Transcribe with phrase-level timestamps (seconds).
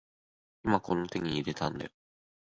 [0.63, 1.91] 今この手に入れたんだよ